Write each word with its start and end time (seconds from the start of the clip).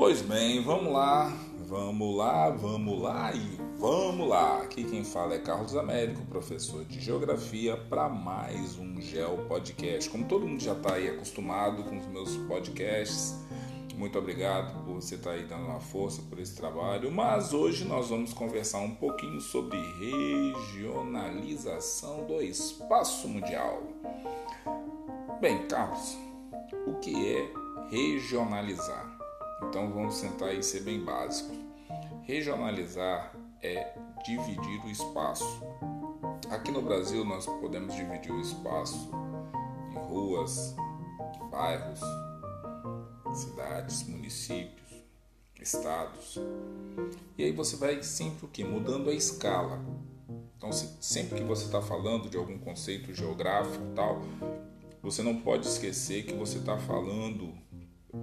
Pois 0.00 0.22
bem, 0.22 0.62
vamos 0.62 0.94
lá, 0.94 1.30
vamos 1.68 2.16
lá, 2.16 2.48
vamos 2.48 3.02
lá 3.02 3.34
e 3.34 3.58
vamos 3.78 4.26
lá. 4.26 4.62
Aqui 4.62 4.82
quem 4.82 5.04
fala 5.04 5.34
é 5.34 5.38
Carlos 5.38 5.76
Américo, 5.76 6.24
professor 6.24 6.86
de 6.86 6.98
Geografia, 6.98 7.76
para 7.76 8.08
mais 8.08 8.78
um 8.78 8.98
Geo 8.98 9.44
Podcast. 9.46 10.08
Como 10.08 10.24
todo 10.24 10.48
mundo 10.48 10.62
já 10.62 10.72
está 10.72 10.94
aí 10.94 11.06
acostumado 11.06 11.84
com 11.84 11.98
os 11.98 12.06
meus 12.06 12.34
podcasts, 12.48 13.44
muito 13.94 14.18
obrigado 14.18 14.82
por 14.86 14.94
você 14.94 15.16
estar 15.16 15.32
tá 15.32 15.36
aí 15.36 15.44
dando 15.44 15.66
uma 15.66 15.80
força 15.80 16.22
por 16.22 16.38
esse 16.38 16.56
trabalho. 16.56 17.12
Mas 17.12 17.52
hoje 17.52 17.84
nós 17.84 18.08
vamos 18.08 18.32
conversar 18.32 18.78
um 18.78 18.94
pouquinho 18.94 19.42
sobre 19.42 19.76
regionalização 19.98 22.24
do 22.24 22.40
espaço 22.40 23.28
mundial. 23.28 23.82
Bem, 25.42 25.68
Carlos, 25.68 26.16
o 26.86 26.94
que 27.00 27.36
é 27.36 27.52
regionalizar? 27.90 29.09
Então 29.68 29.92
vamos 29.92 30.14
sentar 30.14 30.54
e 30.54 30.62
ser 30.62 30.80
bem 30.80 31.04
básico. 31.04 31.54
Regionalizar 32.22 33.34
é 33.62 33.94
dividir 34.24 34.84
o 34.84 34.88
espaço. 34.88 35.62
Aqui 36.50 36.70
no 36.70 36.82
Brasil 36.82 37.24
nós 37.24 37.46
podemos 37.46 37.94
dividir 37.94 38.32
o 38.32 38.40
espaço 38.40 39.10
em 39.92 39.98
ruas, 40.08 40.74
bairros, 41.50 42.00
cidades, 43.32 44.02
municípios, 44.08 44.90
estados. 45.60 46.38
E 47.36 47.44
aí 47.44 47.52
você 47.52 47.76
vai 47.76 48.02
sempre 48.02 48.46
o 48.46 48.48
que? 48.48 48.64
Mudando 48.64 49.10
a 49.10 49.14
escala. 49.14 49.80
Então 50.56 50.72
sempre 50.72 51.38
que 51.38 51.44
você 51.44 51.64
está 51.64 51.80
falando 51.80 52.28
de 52.28 52.36
algum 52.36 52.58
conceito 52.58 53.14
geográfico 53.14 53.84
tal, 53.94 54.20
você 55.02 55.22
não 55.22 55.40
pode 55.40 55.66
esquecer 55.66 56.24
que 56.24 56.34
você 56.34 56.58
está 56.58 56.76
falando 56.76 57.54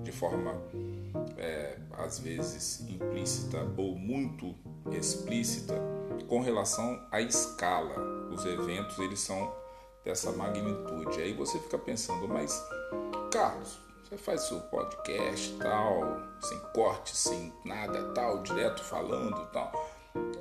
de 0.03 0.11
forma 0.11 0.53
é, 1.37 1.77
às 1.97 2.19
vezes 2.19 2.81
implícita 2.81 3.65
ou 3.77 3.95
muito 3.95 4.55
explícita 4.91 5.75
com 6.27 6.41
relação 6.41 7.05
à 7.11 7.21
escala. 7.21 7.95
Os 8.31 8.45
eventos 8.45 8.97
eles 8.99 9.19
são 9.19 9.53
dessa 10.03 10.31
magnitude. 10.31 11.21
Aí 11.21 11.33
você 11.33 11.59
fica 11.59 11.77
pensando, 11.77 12.27
mas 12.27 12.63
Carlos, 13.31 13.79
você 14.03 14.17
faz 14.17 14.41
seu 14.41 14.59
podcast 14.61 15.57
tal, 15.57 16.21
sem 16.41 16.59
corte, 16.73 17.15
sem 17.15 17.53
nada 17.65 18.13
tal, 18.13 18.41
direto 18.41 18.83
falando 18.83 19.45
tal. 19.51 19.71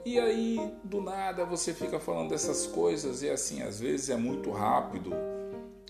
E 0.05 0.19
aí 0.19 0.72
do 0.84 1.03
nada 1.03 1.44
você 1.44 1.75
fica 1.75 1.98
falando 1.98 2.31
dessas 2.31 2.66
coisas 2.66 3.22
e 3.22 3.28
assim 3.28 3.62
às 3.62 3.81
vezes 3.81 4.08
é 4.08 4.16
muito 4.16 4.50
rápido 4.50 5.10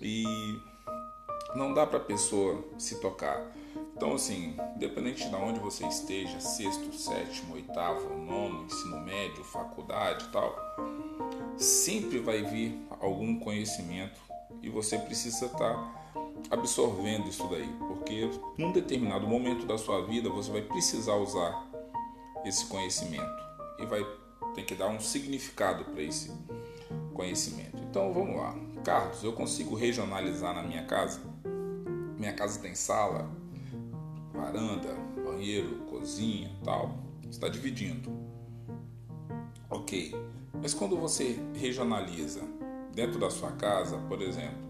e 0.01 0.25
não 1.55 1.73
dá 1.73 1.87
para 1.87 1.99
a 1.99 2.03
pessoa 2.03 2.65
se 2.79 3.01
tocar. 3.01 3.47
Então, 3.97 4.13
assim, 4.13 4.55
independente 4.75 5.27
de 5.27 5.35
onde 5.35 5.59
você 5.59 5.87
esteja, 5.87 6.39
sexto, 6.39 6.93
sétimo, 6.93 7.55
oitavo, 7.55 8.15
nono, 8.15 8.67
ensino 8.67 9.01
médio, 9.01 9.43
faculdade 9.43 10.23
e 10.27 10.29
tal, 10.29 10.55
sempre 11.57 12.19
vai 12.19 12.43
vir 12.43 12.79
algum 13.01 13.41
conhecimento 13.41 14.21
e 14.63 14.69
você 14.69 14.99
precisa 14.99 15.47
estar 15.47 15.57
tá 15.57 15.95
absorvendo 16.51 17.27
isso 17.27 17.49
daí, 17.49 17.67
porque 17.89 18.29
num 18.59 18.71
determinado 18.71 19.27
momento 19.27 19.65
da 19.65 19.79
sua 19.79 20.05
vida 20.05 20.29
você 20.29 20.53
vai 20.53 20.61
precisar 20.61 21.15
usar 21.15 21.67
esse 22.45 22.67
conhecimento 22.67 23.43
e 23.79 23.87
vai 23.87 24.05
ter 24.55 24.65
que 24.65 24.75
dar 24.75 24.89
um 24.89 25.01
significado 25.01 25.87
para 25.87 26.03
esse 26.03 26.31
conhecimento. 27.15 27.79
Então 27.89 28.13
vamos 28.13 28.37
lá. 28.37 28.55
Carlos, 28.85 29.25
eu 29.25 29.33
consigo 29.33 29.75
regionalizar 29.75 30.55
na 30.55 30.63
minha 30.63 30.85
casa? 30.85 31.19
Minha 32.19 32.35
casa 32.35 32.61
tem 32.61 32.75
sala, 32.75 33.29
varanda, 34.37 34.95
banheiro, 35.25 35.77
cozinha, 35.91 36.51
tal. 36.63 36.99
Está 37.29 37.49
dividindo. 37.49 38.11
Ok. 39.71 40.15
Mas 40.63 40.73
quando 40.73 40.97
você 40.97 41.39
regionaliza 41.55 42.43
dentro 42.95 43.19
da 43.19 43.31
sua 43.31 43.53
casa, 43.53 43.99
por 44.09 44.23
exemplo, 44.23 44.67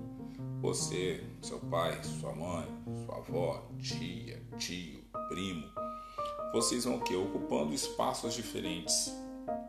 você, 0.61 1.23
seu 1.43 1.59
pai, 1.59 2.03
sua 2.03 2.35
mãe, 2.35 2.67
sua 3.05 3.17
avó, 3.17 3.69
tia, 3.79 4.43
tio, 4.59 5.05
primo, 5.29 5.67
vocês 6.53 6.85
vão 6.85 6.97
o 6.97 7.01
quê? 7.01 7.15
Ocupando 7.15 7.75
espaços 7.75 8.35
diferentes. 8.35 9.15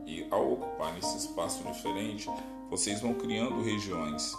E 0.05 0.25
ao 0.31 0.53
ocupar 0.53 0.97
esse 0.97 1.17
espaço 1.17 1.61
diferente, 1.63 2.29
vocês 2.69 3.01
vão 3.01 3.13
criando 3.13 3.61
regiões 3.61 4.33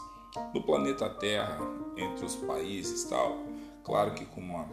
no 0.54 0.62
planeta 0.62 1.10
Terra, 1.10 1.58
entre 1.96 2.24
os 2.24 2.36
países 2.36 3.04
tal. 3.04 3.38
Claro 3.84 4.14
que 4.14 4.24
com 4.24 4.40
uma 4.40 4.66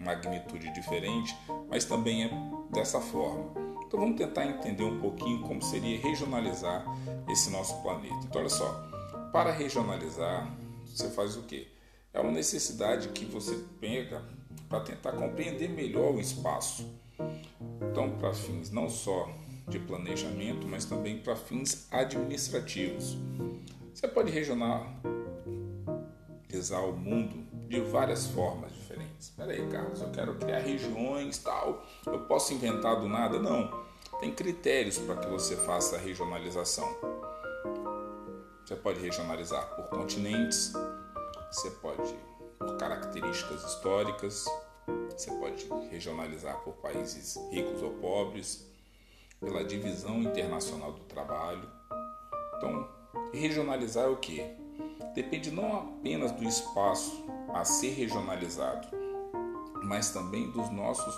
magnitude 0.00 0.72
diferente, 0.72 1.36
mas 1.68 1.84
também 1.84 2.24
é 2.24 2.30
dessa 2.72 3.00
forma. 3.00 3.52
Então 3.86 4.00
vamos 4.00 4.16
tentar 4.16 4.46
entender 4.46 4.84
um 4.84 5.00
pouquinho 5.00 5.40
como 5.42 5.62
seria 5.62 5.98
regionalizar 6.00 6.84
esse 7.28 7.50
nosso 7.50 7.80
planeta. 7.82 8.18
Então 8.24 8.40
olha 8.40 8.48
só, 8.48 8.88
para 9.32 9.52
regionalizar, 9.52 10.50
você 10.86 11.10
faz 11.10 11.36
o 11.36 11.42
quê? 11.42 11.68
É 12.12 12.20
uma 12.20 12.32
necessidade 12.32 13.08
que 13.08 13.24
você 13.24 13.56
pega 13.80 14.22
para 14.68 14.80
tentar 14.80 15.12
compreender 15.12 15.68
melhor 15.68 16.14
o 16.14 16.20
espaço. 16.20 16.88
Então, 17.90 18.16
para 18.18 18.32
fins 18.32 18.70
não 18.70 18.88
só 18.88 19.28
de 19.68 19.78
planejamento, 19.78 20.66
mas 20.66 20.84
também 20.84 21.18
para 21.18 21.36
fins 21.36 21.86
administrativos. 21.90 23.16
Você 23.94 24.08
pode 24.08 24.30
regionalizar 24.32 25.04
o 26.84 26.96
mundo 26.96 27.44
de 27.68 27.80
várias 27.80 28.26
formas. 28.26 28.79
Espera 29.20 29.52
aí, 29.52 29.68
Carlos, 29.68 30.00
eu 30.00 30.10
quero 30.10 30.34
criar 30.36 30.60
regiões, 30.60 31.36
tal. 31.36 31.84
Eu 32.06 32.20
posso 32.20 32.54
inventar 32.54 32.98
do 32.98 33.06
nada? 33.06 33.38
Não. 33.38 33.70
Tem 34.18 34.32
critérios 34.32 34.96
para 34.96 35.16
que 35.16 35.28
você 35.28 35.56
faça 35.56 35.96
a 35.96 35.98
regionalização. 35.98 36.88
Você 38.64 38.74
pode 38.76 38.98
regionalizar 38.98 39.76
por 39.76 39.90
continentes, 39.90 40.72
você 41.52 41.70
pode 41.70 42.14
por 42.58 42.78
características 42.78 43.62
históricas, 43.64 44.46
você 45.10 45.30
pode 45.32 45.68
regionalizar 45.90 46.58
por 46.60 46.72
países 46.76 47.36
ricos 47.50 47.82
ou 47.82 47.90
pobres, 47.90 48.66
pela 49.38 49.62
divisão 49.62 50.22
internacional 50.22 50.92
do 50.92 51.00
trabalho. 51.00 51.68
Então, 52.56 52.88
regionalizar 53.34 54.04
é 54.04 54.08
o 54.08 54.16
que? 54.16 54.42
Depende 55.14 55.50
não 55.50 55.76
apenas 55.76 56.32
do 56.32 56.44
espaço 56.44 57.22
a 57.52 57.64
ser 57.64 57.90
regionalizado, 57.90 58.88
mas 59.82 60.10
também 60.10 60.50
dos 60.50 60.70
nossos 60.70 61.14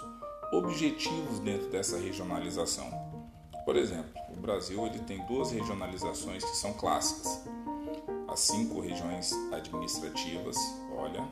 objetivos 0.53 1.39
dentro 1.39 1.69
dessa 1.71 1.97
regionalização. 1.97 2.91
Por 3.65 3.77
exemplo, 3.77 4.13
o 4.31 4.41
Brasil 4.41 4.85
ele 4.87 4.99
tem 5.01 5.25
duas 5.27 5.51
regionalizações 5.51 6.45
que 6.45 6.57
são 6.57 6.73
clássicas. 6.75 7.45
As 8.29 8.41
cinco 8.41 8.81
regiões 8.81 9.33
administrativas, 9.53 10.57
olha, 10.97 11.27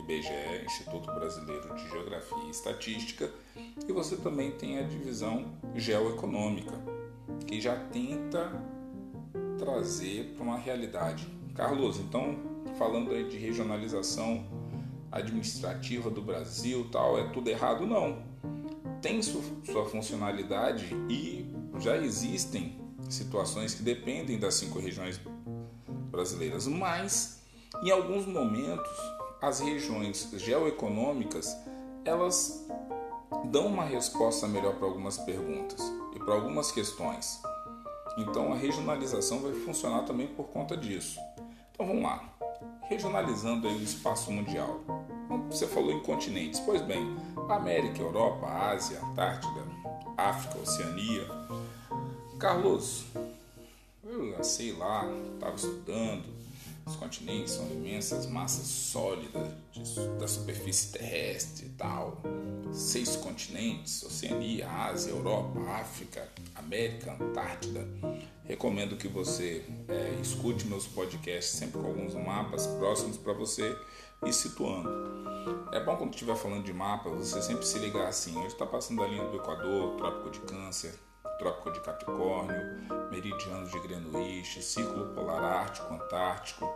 IBGE, 0.00 0.64
Instituto 0.64 1.12
Brasileiro 1.12 1.74
de 1.74 1.88
Geografia 1.88 2.44
e 2.46 2.50
Estatística, 2.50 3.30
e 3.88 3.92
você 3.92 4.16
também 4.16 4.52
tem 4.52 4.78
a 4.78 4.82
divisão 4.82 5.58
geoeconômica, 5.74 6.72
que 7.46 7.60
já 7.60 7.76
tenta 7.90 8.52
trazer 9.58 10.34
para 10.34 10.44
uma 10.44 10.58
realidade. 10.58 11.26
Carlos, 11.54 11.98
então, 11.98 12.38
falando 12.78 13.10
aí 13.10 13.28
de 13.28 13.38
regionalização 13.38 14.46
administrativa 15.16 16.10
do 16.10 16.22
Brasil, 16.22 16.88
tal, 16.90 17.18
é 17.18 17.28
tudo 17.30 17.48
errado? 17.48 17.86
Não. 17.86 18.22
Tem 19.02 19.20
sua 19.22 19.84
funcionalidade 19.86 20.94
e 21.08 21.46
já 21.78 21.96
existem 21.96 22.78
situações 23.08 23.74
que 23.74 23.82
dependem 23.82 24.38
das 24.38 24.54
cinco 24.54 24.78
regiões 24.78 25.20
brasileiras, 26.10 26.66
mas 26.66 27.42
em 27.82 27.90
alguns 27.90 28.26
momentos 28.26 28.90
as 29.40 29.60
regiões 29.60 30.30
geoeconômicas 30.34 31.54
elas 32.04 32.66
dão 33.50 33.66
uma 33.66 33.84
resposta 33.84 34.46
melhor 34.48 34.74
para 34.76 34.86
algumas 34.86 35.18
perguntas 35.18 35.80
e 36.14 36.18
para 36.18 36.34
algumas 36.34 36.72
questões. 36.72 37.40
Então 38.16 38.52
a 38.52 38.56
regionalização 38.56 39.40
vai 39.40 39.52
funcionar 39.52 40.04
também 40.04 40.26
por 40.26 40.44
conta 40.48 40.76
disso. 40.76 41.18
Então 41.72 41.86
vamos 41.86 42.02
lá, 42.02 42.24
regionalizando 42.88 43.68
aí 43.68 43.74
o 43.74 43.82
espaço 43.82 44.32
mundial. 44.32 44.80
Você 45.50 45.66
falou 45.66 45.92
em 45.92 46.00
continentes, 46.00 46.60
pois 46.60 46.82
bem, 46.82 47.16
América, 47.48 48.00
Europa, 48.00 48.46
Ásia, 48.46 49.00
Antártida, 49.02 49.62
África, 50.16 50.58
Oceania. 50.58 51.26
Carlos, 52.38 53.06
eu 54.04 54.44
sei 54.44 54.72
lá, 54.72 55.04
estava 55.34 55.56
estudando, 55.56 56.24
Os 56.86 56.94
continentes 56.94 57.54
são 57.54 57.66
imensas 57.66 58.26
massas 58.26 58.68
sólidas 58.68 59.48
da 60.20 60.28
superfície 60.28 60.92
terrestre 60.92 61.66
e 61.66 61.70
tal. 61.70 62.22
Seis 62.72 63.16
continentes: 63.16 64.04
Oceania, 64.04 64.70
Ásia, 64.70 65.10
Europa, 65.10 65.60
África, 65.72 66.28
América, 66.54 67.16
Antártida. 67.20 67.84
Recomendo 68.44 68.96
que 68.96 69.08
você 69.08 69.64
é, 69.88 70.20
escute 70.22 70.64
meus 70.68 70.86
podcasts 70.86 71.58
sempre 71.58 71.80
com 71.80 71.88
alguns 71.88 72.14
mapas 72.14 72.68
próximos 72.68 73.16
para 73.16 73.32
você 73.32 73.76
ir 74.24 74.32
situando. 74.32 74.88
É 75.72 75.84
bom 75.84 75.96
quando 75.96 76.12
estiver 76.12 76.36
falando 76.36 76.64
de 76.64 76.72
mapa 76.72 77.10
você 77.10 77.42
sempre 77.42 77.66
se 77.66 77.80
ligar 77.80 78.06
assim: 78.06 78.36
hoje 78.36 78.48
está 78.48 78.64
passando 78.64 79.02
a 79.02 79.08
linha 79.08 79.26
do 79.26 79.36
Equador, 79.38 79.96
Trópico 79.96 80.30
de 80.30 80.38
Câncer, 80.40 80.94
Trópico 81.38 81.70
de 81.70 81.80
Capricórnio, 81.80 82.56
meridianos 83.10 83.70
de 83.70 83.78
Greenwich, 83.80 84.62
Círculo 84.62 85.14
Polar 85.14 85.42
Ártico, 85.42 85.92
Antártico, 85.92 86.72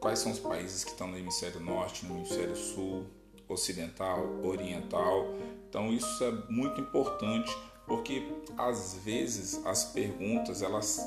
quais 0.00 0.18
são 0.18 0.32
os 0.32 0.38
países 0.38 0.84
que 0.84 0.90
estão 0.90 1.08
no 1.08 1.16
hemisfério 1.16 1.60
norte, 1.60 2.04
no 2.06 2.18
hemisfério 2.18 2.56
sul, 2.56 3.06
ocidental, 3.48 4.24
oriental. 4.42 5.34
Então 5.68 5.92
isso 5.92 6.22
é 6.24 6.30
muito 6.50 6.80
importante 6.80 7.56
porque 7.86 8.26
às 8.56 8.94
vezes 9.04 9.64
as 9.66 9.84
perguntas 9.84 10.62
elas 10.62 11.00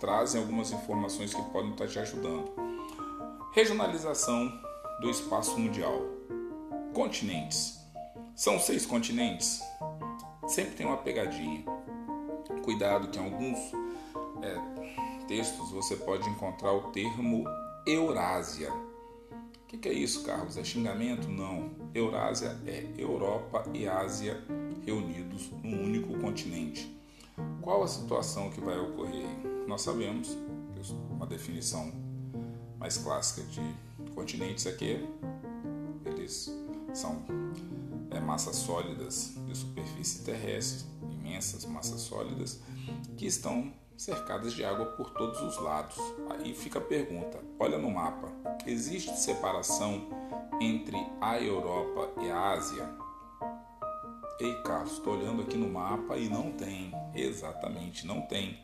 trazem 0.00 0.40
algumas 0.40 0.72
informações 0.72 1.32
que 1.32 1.42
podem 1.50 1.70
estar 1.70 1.88
te 1.88 1.98
ajudando. 1.98 2.52
Regionalização 3.52 4.52
do 5.00 5.08
espaço 5.08 5.58
mundial. 5.58 6.00
Continentes. 6.92 7.78
São 8.34 8.58
seis 8.58 8.84
continentes? 8.84 9.62
Sempre 10.46 10.74
tem 10.74 10.86
uma 10.86 10.96
pegadinha. 10.96 11.64
Cuidado 12.64 13.08
que 13.08 13.18
em 13.18 13.22
alguns 13.22 13.58
é, 14.42 15.26
textos 15.28 15.70
você 15.70 15.96
pode 15.96 16.26
encontrar 16.30 16.72
o 16.72 16.90
termo 16.92 17.44
Eurásia. 17.86 18.72
O 18.72 19.66
que, 19.68 19.76
que 19.76 19.88
é 19.88 19.92
isso, 19.92 20.22
Carlos? 20.24 20.56
É 20.56 20.64
xingamento? 20.64 21.28
Não. 21.28 21.72
Eurásia 21.94 22.58
é 22.66 22.86
Europa 22.96 23.64
e 23.74 23.86
Ásia 23.86 24.42
reunidos 24.86 25.50
num 25.62 25.84
único 25.84 26.18
continente. 26.20 26.90
Qual 27.60 27.82
a 27.82 27.86
situação 27.86 28.48
que 28.48 28.62
vai 28.62 28.78
ocorrer? 28.78 29.28
Nós 29.66 29.82
sabemos, 29.82 30.34
uma 31.10 31.26
definição 31.26 31.92
mais 32.78 32.96
clássica 32.96 33.42
de 33.48 33.60
continentes 34.14 34.64
é 34.64 34.72
que 34.72 35.06
eles 36.06 36.50
são 36.94 37.22
é, 38.10 38.20
massas 38.20 38.56
sólidas 38.56 39.34
de 39.54 39.58
superfície 39.58 40.24
terrestre, 40.24 40.86
imensas 41.00 41.64
massas 41.64 42.00
sólidas, 42.00 42.60
que 43.16 43.24
estão 43.24 43.72
cercadas 43.96 44.52
de 44.52 44.64
água 44.64 44.86
por 44.86 45.10
todos 45.10 45.40
os 45.40 45.62
lados. 45.62 45.96
Aí 46.30 46.52
fica 46.54 46.80
a 46.80 46.82
pergunta: 46.82 47.38
olha 47.58 47.78
no 47.78 47.90
mapa, 47.90 48.30
existe 48.66 49.16
separação 49.16 50.08
entre 50.60 50.96
a 51.20 51.40
Europa 51.40 52.20
e 52.20 52.30
a 52.30 52.50
Ásia? 52.50 52.88
Ei, 54.40 54.52
Carlos, 54.62 54.94
estou 54.94 55.14
olhando 55.14 55.42
aqui 55.42 55.56
no 55.56 55.68
mapa 55.68 56.16
e 56.16 56.28
não 56.28 56.50
tem. 56.50 56.92
Exatamente, 57.14 58.04
não 58.04 58.22
tem. 58.22 58.58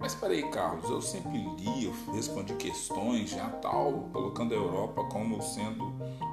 Mas 0.00 0.14
peraí, 0.16 0.42
Carlos, 0.50 0.90
eu 0.90 1.00
sempre 1.00 1.38
li, 1.56 1.84
eu 1.84 2.12
respondi 2.12 2.54
questões 2.54 3.30
já 3.30 3.48
tal, 3.48 4.08
colocando 4.12 4.52
a 4.52 4.56
Europa 4.56 5.04
como 5.04 5.40
sendo 5.40 5.84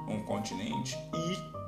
um 0.08 0.22
continente 0.24 0.98
e 1.14 1.61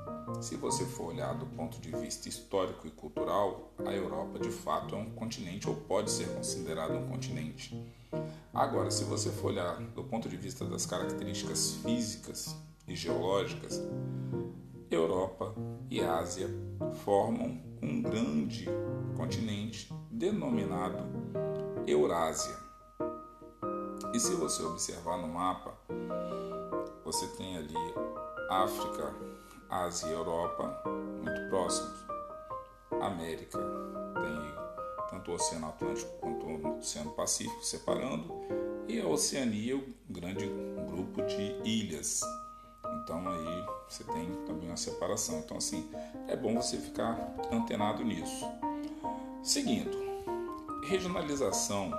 se 0.45 0.57
você 0.57 0.85
for 0.85 1.07
olhar 1.07 1.33
do 1.39 1.47
ponto 1.47 1.81
de 1.81 1.91
vista 1.91 2.29
histórico 2.29 2.87
e 2.87 2.91
cultural, 2.91 3.73
a 3.79 3.91
Europa 3.95 4.39
de 4.39 4.51
fato 4.51 4.95
é 4.95 4.99
um 4.99 5.09
continente 5.11 5.67
ou 5.67 5.75
pode 5.75 6.11
ser 6.11 6.29
considerado 6.35 6.93
um 6.93 7.09
continente. 7.09 7.83
Agora, 8.53 8.91
se 8.91 9.05
você 9.05 9.31
for 9.31 9.49
olhar 9.49 9.81
do 9.81 10.05
ponto 10.05 10.29
de 10.29 10.37
vista 10.37 10.67
das 10.67 10.85
características 10.85 11.77
físicas 11.83 12.55
e 12.87 12.95
geológicas, 12.95 13.81
Europa 14.91 15.55
e 15.91 16.03
Ásia 16.03 16.51
formam 17.05 17.59
um 17.83 18.03
grande 18.03 18.69
continente 19.17 19.91
denominado 20.11 20.99
Eurásia. 21.87 22.55
E 24.13 24.21
se 24.21 24.35
você 24.35 24.63
observar 24.63 25.17
no 25.17 25.29
mapa, 25.29 25.73
você 27.03 27.27
tem 27.29 27.57
ali 27.57 27.75
África, 28.51 29.15
Ásia 29.75 30.07
e 30.07 30.13
Europa 30.13 30.81
muito 31.21 31.49
próximos. 31.49 32.07
América 33.01 33.59
tem 33.59 34.55
tanto 35.11 35.33
o 35.33 35.35
Oceano 35.35 35.67
Atlântico 35.67 36.13
quanto 36.21 36.47
o 36.47 36.79
Oceano 36.79 37.11
Pacífico 37.11 37.65
separando, 37.65 38.33
e 38.87 39.01
a 39.01 39.09
Oceania, 39.09 39.77
um 39.77 39.93
grande 40.09 40.47
grupo 40.89 41.23
de 41.23 41.57
ilhas. 41.65 42.21
Então 43.03 43.29
aí 43.29 43.67
você 43.89 44.05
tem 44.05 44.31
também 44.47 44.69
uma 44.69 44.77
separação. 44.77 45.41
Então 45.41 45.57
assim, 45.57 45.91
é 46.29 46.37
bom 46.37 46.55
você 46.55 46.79
ficar 46.79 47.35
antenado 47.51 48.05
nisso. 48.05 48.47
Seguindo, 49.43 49.99
regionalização 50.85 51.91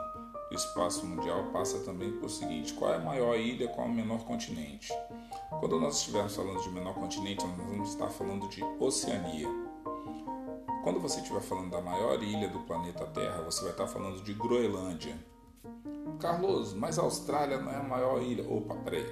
do 0.49 0.55
espaço 0.55 1.05
mundial 1.05 1.51
passa 1.51 1.79
também 1.79 2.13
por 2.13 2.29
seguinte: 2.29 2.73
qual 2.73 2.93
é 2.93 2.95
a 2.95 2.99
maior 2.99 3.37
ilha, 3.37 3.67
qual 3.67 3.85
é 3.85 3.89
o 3.89 3.93
menor 3.93 4.23
continente? 4.23 4.93
Quando 5.49 5.79
nós 5.79 5.97
estivermos 5.97 6.35
falando 6.35 6.61
de 6.61 6.69
menor 6.69 6.93
continente, 6.93 7.45
nós 7.45 7.57
vamos 7.57 7.89
estar 7.89 8.09
falando 8.09 8.47
de 8.49 8.63
Oceania. 8.79 9.47
Quando 10.83 10.99
você 10.99 11.19
estiver 11.19 11.41
falando 11.41 11.71
da 11.71 11.81
maior 11.81 12.21
ilha 12.21 12.49
do 12.49 12.59
planeta 12.59 13.05
Terra, 13.07 13.41
você 13.43 13.61
vai 13.63 13.71
estar 13.71 13.87
falando 13.87 14.21
de 14.23 14.33
Groenlândia. 14.33 15.17
Carlos, 16.19 16.73
mas 16.73 16.99
a 16.99 17.03
Austrália 17.03 17.59
não 17.59 17.71
é 17.71 17.77
a 17.77 17.83
maior 17.83 18.21
ilha. 18.21 18.47
Opa, 18.47 18.75
peraí. 18.75 19.05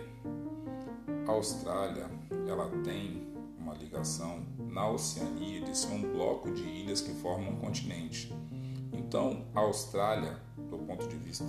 A 1.27 1.31
Austrália, 1.31 2.09
ela 2.47 2.69
tem 2.83 3.27
uma 3.57 3.73
ligação 3.73 4.45
na 4.57 4.87
Oceania 4.89 5.61
de 5.61 5.77
ser 5.77 5.93
um 5.93 6.01
bloco 6.01 6.51
de 6.51 6.63
ilhas 6.63 7.01
que 7.01 7.13
formam 7.13 7.53
um 7.53 7.59
continente. 7.59 8.33
Então, 8.91 9.45
a 9.55 9.61
Austrália, 9.61 10.39
do 10.57 10.77
ponto 10.77 11.07
de 11.07 11.15
vista 11.15 11.45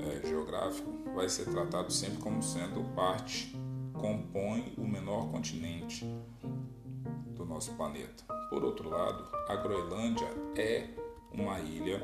é, 0.00 0.26
geográfico, 0.26 0.90
vai 1.14 1.28
ser 1.28 1.46
tratado 1.46 1.92
sempre 1.92 2.18
como 2.18 2.42
sendo 2.42 2.82
parte 2.94 3.61
compõe 4.02 4.74
o 4.76 4.84
menor 4.84 5.30
continente 5.30 6.04
do 7.36 7.46
nosso 7.46 7.72
planeta. 7.74 8.24
Por 8.50 8.64
outro 8.64 8.90
lado, 8.90 9.24
a 9.48 9.54
Groenlândia 9.54 10.26
é 10.56 10.88
uma 11.32 11.60
ilha, 11.60 12.00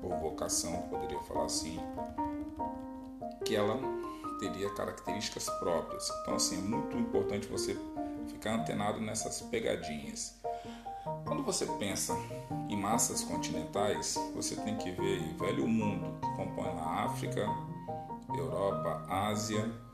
por 0.00 0.16
vocação, 0.16 0.82
poderia 0.82 1.18
falar 1.22 1.46
assim, 1.46 1.76
que 3.44 3.56
ela 3.56 3.76
teria 4.38 4.72
características 4.74 5.50
próprias. 5.58 6.08
Então, 6.22 6.36
assim, 6.36 6.58
é 6.58 6.62
muito 6.62 6.96
importante 6.96 7.48
você 7.48 7.76
ficar 8.28 8.54
antenado 8.54 9.00
nessas 9.00 9.42
pegadinhas. 9.42 10.40
Quando 11.26 11.42
você 11.42 11.66
pensa 11.66 12.14
em 12.68 12.76
massas 12.76 13.24
continentais, 13.24 14.16
você 14.36 14.54
tem 14.54 14.76
que 14.76 14.92
ver 14.92 15.20
o 15.34 15.38
velho 15.38 15.66
mundo, 15.66 16.16
que 16.20 16.36
compõe 16.36 16.68
a 16.68 17.04
África, 17.06 17.44
Europa, 18.36 19.04
Ásia 19.08 19.89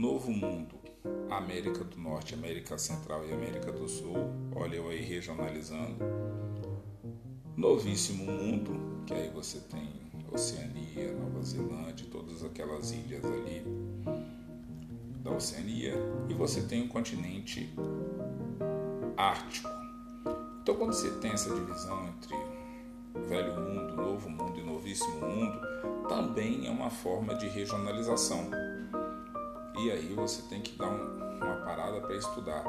Novo 0.00 0.32
Mundo, 0.32 0.76
América 1.28 1.84
do 1.84 1.98
Norte, 1.98 2.32
América 2.32 2.78
Central 2.78 3.22
e 3.26 3.34
América 3.34 3.70
do 3.70 3.86
Sul, 3.86 4.16
olha 4.56 4.76
eu 4.76 4.88
aí 4.88 5.02
regionalizando. 5.02 6.02
Novíssimo 7.54 8.24
Mundo, 8.24 9.04
que 9.04 9.12
aí 9.12 9.28
você 9.28 9.58
tem 9.58 9.90
Oceania, 10.32 11.12
Nova 11.12 11.44
Zelândia, 11.44 12.06
todas 12.10 12.42
aquelas 12.42 12.92
ilhas 12.92 13.22
ali 13.26 13.62
da 15.22 15.32
Oceania, 15.32 15.92
e 16.30 16.32
você 16.32 16.62
tem 16.62 16.86
o 16.86 16.88
continente 16.88 17.70
Ártico. 19.18 19.68
Então, 20.62 20.76
quando 20.76 20.94
você 20.94 21.10
tem 21.18 21.32
essa 21.32 21.54
divisão 21.54 22.08
entre 22.08 22.34
Velho 23.28 23.60
Mundo, 23.60 23.96
Novo 23.96 24.30
Mundo 24.30 24.58
e 24.58 24.62
Novíssimo 24.62 25.20
Mundo, 25.26 25.60
também 26.08 26.66
é 26.66 26.70
uma 26.70 26.88
forma 26.88 27.34
de 27.34 27.46
regionalização. 27.48 28.48
E 29.82 29.90
aí 29.90 30.12
você 30.14 30.42
tem 30.42 30.60
que 30.60 30.76
dar 30.76 30.90
um, 30.90 31.36
uma 31.36 31.56
parada 31.64 32.00
para 32.00 32.14
estudar. 32.14 32.64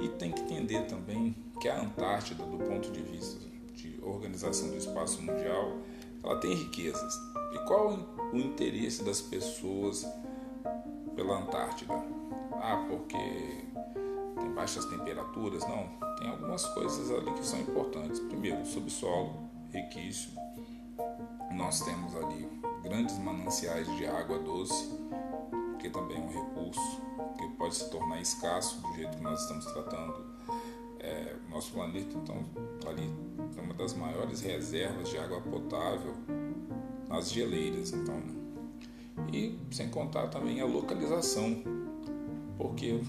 E 0.00 0.08
tem 0.08 0.32
que 0.32 0.40
entender 0.40 0.86
também 0.86 1.36
que 1.60 1.68
a 1.68 1.78
Antártida, 1.78 2.42
do 2.42 2.56
ponto 2.56 2.90
de 2.90 3.02
vista 3.02 3.46
de 3.74 4.00
organização 4.02 4.70
do 4.70 4.76
espaço 4.76 5.20
mundial, 5.20 5.76
ela 6.22 6.40
tem 6.40 6.54
riquezas. 6.54 7.14
E 7.52 7.58
qual 7.66 7.98
o 8.32 8.38
interesse 8.38 9.04
das 9.04 9.20
pessoas 9.20 10.06
pela 11.14 11.42
Antártida? 11.42 11.92
Ah, 12.54 12.86
porque 12.88 13.64
tem 14.40 14.54
baixas 14.54 14.86
temperaturas? 14.86 15.62
Não, 15.68 15.86
tem 16.16 16.30
algumas 16.30 16.64
coisas 16.68 17.10
ali 17.10 17.30
que 17.34 17.46
são 17.46 17.60
importantes. 17.60 18.20
Primeiro, 18.20 18.62
o 18.62 18.66
subsolo 18.66 19.50
riquíssimo. 19.70 20.40
Nós 21.52 21.82
temos 21.82 22.16
ali 22.16 22.48
grandes 22.82 23.18
mananciais 23.18 23.86
de 23.96 24.06
água 24.06 24.38
doce 24.38 25.03
porque 25.84 25.90
também 25.90 26.16
é 26.16 26.20
um 26.20 26.28
recurso 26.28 27.00
que 27.36 27.46
pode 27.56 27.74
se 27.74 27.90
tornar 27.90 28.20
escasso 28.20 28.80
do 28.80 28.94
jeito 28.94 29.16
que 29.16 29.22
nós 29.22 29.42
estamos 29.42 29.66
tratando 29.66 30.24
é, 30.98 31.36
nosso 31.50 31.72
planeta. 31.72 32.16
Então, 32.16 32.42
ali 32.88 33.10
é 33.56 33.60
uma 33.60 33.74
das 33.74 33.92
maiores 33.92 34.40
reservas 34.40 35.10
de 35.10 35.18
água 35.18 35.40
potável 35.42 36.14
nas 37.08 37.30
geleiras. 37.30 37.92
Então, 37.92 38.22
E 39.32 39.58
sem 39.70 39.90
contar 39.90 40.28
também 40.28 40.60
a 40.60 40.64
localização, 40.64 41.62
porque 42.56 43.00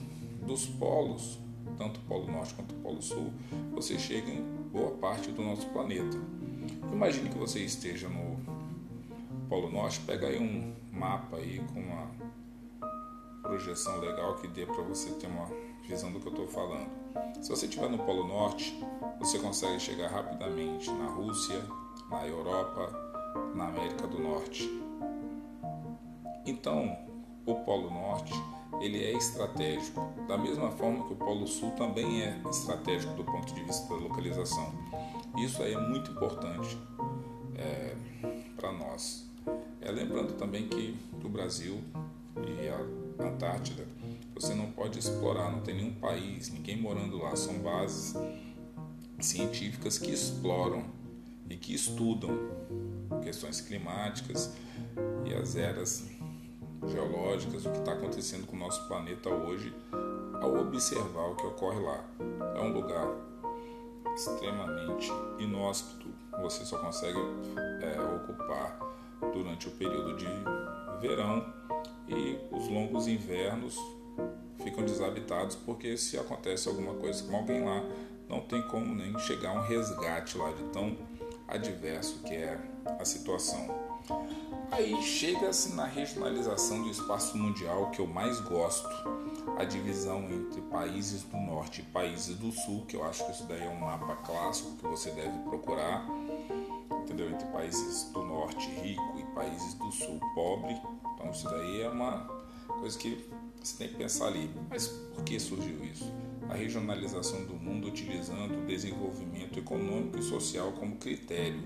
dos 0.46 0.65
polos, 0.65 1.39
tanto 1.77 2.00
o 2.00 2.03
Polo 2.03 2.27
Norte 2.32 2.53
quanto 2.55 2.75
o 2.75 2.79
Polo 2.79 3.01
Sul, 3.01 3.32
você 3.74 3.98
chega 3.98 4.29
em 4.29 4.44
boa 4.72 4.91
parte 4.91 5.32
do 5.32 5.41
nosso 5.41 5.65
planeta. 5.67 6.17
Imagine 6.91 7.29
que 7.29 7.38
você 7.38 7.60
esteja 7.60 8.10
no 8.10 8.38
Polo 9.48 9.72
Norte, 9.72 10.01
pega 10.01 10.27
aí 10.27 10.39
um 10.39 10.74
mapa 10.91 11.38
aí 11.38 11.62
com 11.74 11.79
uma 11.79 12.25
projeção 13.55 14.00
legal 14.00 14.35
que 14.35 14.50
dê 14.50 14.65
para 14.65 14.83
você 14.83 15.12
ter 15.12 15.27
uma 15.27 15.50
visão 15.88 16.12
do 16.12 16.19
que 16.19 16.27
eu 16.27 16.31
estou 16.33 16.47
falando. 16.47 16.89
Se 17.41 17.50
você 17.50 17.65
estiver 17.65 17.89
no 17.89 18.00
Polo 18.00 18.27
Norte, 18.27 18.77
você 19.17 19.39
consegue 19.39 19.79
chegar 19.79 20.09
rapidamente 20.09 20.91
na 20.91 21.07
Rússia, 21.07 21.63
na 22.09 22.27
Europa, 22.27 22.91
na 23.55 23.67
América 23.67 24.07
do 24.07 24.19
Norte. 24.19 24.69
Então, 26.45 26.97
o 27.45 27.55
Polo 27.63 27.89
Norte 27.89 28.33
ele 28.81 29.01
é 29.01 29.13
estratégico, 29.13 30.01
da 30.27 30.38
mesma 30.38 30.69
forma 30.71 31.05
que 31.05 31.13
o 31.13 31.15
Polo 31.15 31.47
Sul 31.47 31.71
também 31.71 32.24
é 32.24 32.41
estratégico 32.50 33.13
do 33.13 33.24
ponto 33.24 33.53
de 33.53 33.63
vista 33.63 33.88
da 33.88 34.01
localização. 34.01 34.74
Isso 35.38 35.63
aí 35.63 35.74
é 35.74 35.79
muito 35.79 36.12
importante 36.12 36.77
é, 37.57 37.95
para 38.57 38.74
nós. 38.74 39.29
É, 39.79 39.89
lembrando 39.89 40.33
também 40.33 40.67
que 40.67 41.00
o 41.24 41.29
Brasil 41.29 41.79
e 42.35 42.67
a 42.67 43.04
Antártida. 43.19 43.86
Você 44.34 44.53
não 44.53 44.72
pode 44.72 45.00
explorar, 45.00 45.51
não 45.51 45.62
tem 45.62 45.75
nenhum 45.75 45.93
país, 45.93 46.50
ninguém 46.50 46.77
morando 46.77 47.17
lá, 47.17 47.36
são 47.36 47.60
bases 47.60 48.15
científicas 49.19 49.98
que 49.98 50.12
exploram 50.12 50.84
e 51.50 51.55
que 51.55 51.74
estudam 51.74 52.38
questões 53.24 53.62
climáticas 53.62 54.53
e 55.25 55.34
as 55.34 55.55
eras 55.55 56.10
geológicas, 56.88 57.65
o 57.65 57.72
que 57.72 57.79
está 57.79 57.93
acontecendo 57.93 58.45
com 58.45 58.55
o 58.55 58.60
nosso 58.60 58.88
planeta 58.88 59.29
hoje, 59.29 59.74
ao 60.41 60.55
observar 60.57 61.29
o 61.29 61.36
que 61.36 61.45
ocorre 61.45 61.79
lá. 61.79 62.03
É 62.55 62.62
um 62.62 62.74
lugar 62.74 63.07
extremamente 64.13 65.12
inóspito, 65.39 66.07
você 66.41 66.65
só 66.65 66.77
consegue 66.77 67.19
é, 67.81 68.00
ocupar 68.15 68.79
durante 69.34 69.67
o 69.67 69.72
período 69.72 70.15
de 70.15 70.27
verão 71.01 71.53
longos 72.75 73.08
invernos 73.08 73.79
ficam 74.62 74.84
desabitados 74.84 75.55
porque 75.55 75.96
se 75.96 76.17
acontece 76.17 76.67
alguma 76.67 76.94
coisa 76.96 77.24
com 77.24 77.38
alguém 77.38 77.63
lá, 77.63 77.82
não 78.27 78.41
tem 78.41 78.62
como 78.67 78.94
nem 78.94 79.17
chegar 79.20 79.53
um 79.53 79.62
resgate 79.62 80.38
lá 80.38 80.51
de 80.51 80.63
tão 80.74 80.98
adverso 81.48 82.20
que 82.24 82.34
é 82.34 82.60
a 83.00 83.05
situação. 83.05 83.65
Aí 84.72 85.01
chega-se 85.01 85.74
na 85.74 85.86
regionalização 85.86 86.84
do 86.84 86.89
espaço 86.89 87.38
mundial 87.38 87.91
que 87.91 88.00
eu 88.00 88.08
mais 88.08 88.41
gosto, 88.41 88.89
a 89.58 89.63
divisão 89.63 90.24
entre 90.29 90.60
países 90.63 91.24
do 91.24 91.38
norte 91.38 91.79
e 91.79 91.84
países 91.86 92.36
do 92.36 92.51
sul, 92.51 92.86
que 92.88 92.98
eu 92.98 93.05
acho 93.05 93.25
que 93.25 93.32
isso 93.32 93.46
daí 93.46 93.63
é 93.63 93.70
um 93.70 93.79
mapa 93.79 94.17
clássico 94.17 94.75
que 94.75 94.86
você 94.86 95.12
deve 95.12 95.38
procurar, 95.44 96.05
entendeu? 97.03 97.29
Entre 97.29 97.48
países 97.48 98.12
do 98.12 98.24
norte 98.24 98.67
rico 98.82 99.17
e 99.17 99.24
países 99.34 99.75
do 99.75 99.91
sul 99.91 100.20
pobre. 100.34 100.75
Então 101.13 101.32
isso 101.32 101.48
daí 101.48 101.82
é 101.82 101.89
uma 101.89 102.35
coisa 102.75 102.98
que 102.98 103.25
você 103.62 103.77
tem 103.77 103.89
que 103.89 103.96
pensar 103.96 104.27
ali. 104.27 104.50
Mas 104.70 104.88
por 104.88 105.24
que 105.24 105.39
surgiu 105.39 105.84
isso? 105.84 106.12
A 106.50 106.53
regionalização 106.53 107.44
do 107.46 107.55
mundo 107.55 107.88
utilizando 107.88 108.62
o 108.62 108.65
desenvolvimento 108.65 109.58
econômico 109.58 110.20
e 110.20 110.22
social 110.22 110.72
como 110.74 110.96
critério 110.98 111.63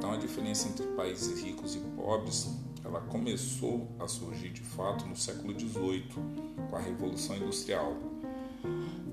então 0.00 0.12
a 0.12 0.16
diferença 0.16 0.66
entre 0.66 0.86
países 0.86 1.42
ricos 1.42 1.76
e 1.76 1.78
pobres, 1.78 2.58
ela 2.82 3.02
começou 3.02 3.86
a 4.00 4.08
surgir 4.08 4.48
de 4.48 4.62
fato 4.62 5.04
no 5.04 5.14
século 5.14 5.52
XVIII, 5.52 6.08
com 6.70 6.74
a 6.74 6.80
Revolução 6.80 7.36
Industrial. 7.36 7.94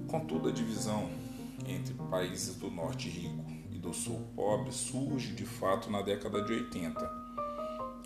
Contudo, 0.07 0.47
a 0.47 0.51
divisão 0.53 1.09
entre 1.67 1.93
países 2.09 2.55
do 2.55 2.71
norte 2.71 3.09
rico 3.09 3.43
e 3.69 3.77
do 3.77 3.93
sul 3.93 4.29
pobre 4.33 4.71
surge 4.71 5.33
de 5.33 5.43
fato 5.43 5.91
na 5.91 6.01
década 6.01 6.41
de 6.41 6.53
80. 6.53 7.26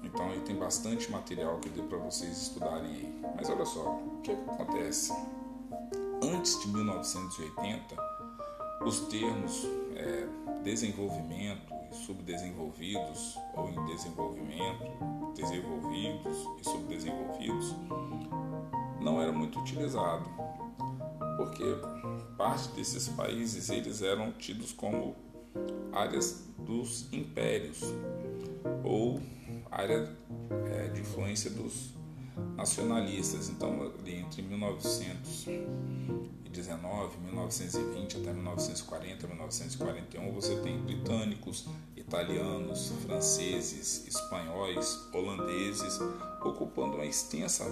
Então 0.04 0.30
aí 0.30 0.40
tem 0.42 0.56
bastante 0.56 1.12
material 1.12 1.60
que 1.60 1.70
deu 1.70 1.86
para 1.86 1.98
vocês 1.98 2.38
estudarem 2.38 2.90
aí. 2.90 3.22
Mas 3.36 3.50
olha 3.50 3.66
só, 3.66 3.96
o 3.96 4.22
que, 4.24 4.32
é 4.32 4.36
que 4.36 4.50
acontece? 4.50 5.14
Antes 6.24 6.60
de 6.62 6.68
1980, 6.70 7.96
os 8.86 9.00
termos 9.02 9.66
é, 9.96 10.28
desenvolvimento 10.64 11.72
subdesenvolvidos 11.92 13.38
ou 13.56 13.70
em 13.70 13.86
desenvolvimento, 13.86 15.34
desenvolvidos 15.36 16.38
e 16.60 16.64
subdesenvolvidos, 16.64 17.76
não 19.00 19.22
era 19.22 19.32
muito 19.32 19.60
utilizado, 19.60 20.30
porque 21.38 21.64
parte 22.38 22.70
desses 22.70 23.08
países 23.10 23.70
eles 23.70 24.02
eram 24.02 24.32
tidos 24.34 24.72
como 24.72 25.16
áreas 25.92 26.48
dos 26.60 27.12
impérios 27.12 27.82
ou 28.84 29.20
área 29.72 30.10
é, 30.74 30.88
de 30.90 31.02
influência 31.02 31.50
dos 31.50 31.92
nacionalistas. 32.56 33.50
Então, 33.50 33.92
entre 34.06 34.42
1900 34.42 35.48
1919, 36.52 37.18
1920 37.26 38.18
até 38.18 38.34
1940, 38.34 39.28
1941, 39.28 40.34
você 40.34 40.56
tem 40.58 40.78
britânicos, 40.80 41.66
italianos, 41.96 42.92
franceses, 43.06 44.06
espanhóis, 44.08 45.08
holandeses 45.14 46.00
ocupando 46.44 46.96
uma 46.96 47.06
extensa 47.06 47.66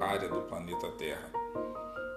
área 0.00 0.28
do 0.28 0.42
planeta 0.42 0.90
Terra. 0.92 1.30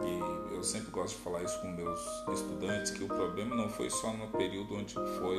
E 0.01 0.53
eu 0.55 0.63
sempre 0.63 0.91
gosto 0.91 1.15
de 1.15 1.23
falar 1.23 1.43
isso 1.43 1.59
com 1.61 1.67
meus 1.67 1.99
estudantes 2.33 2.91
que 2.91 3.03
o 3.03 3.07
problema 3.07 3.55
não 3.55 3.69
foi 3.69 3.89
só 3.89 4.11
no 4.13 4.27
período 4.29 4.75
onde 4.75 4.93
foi 4.93 5.37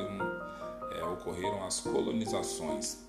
é, 0.97 1.03
ocorreram 1.03 1.65
as 1.65 1.79
colonizações, 1.81 3.05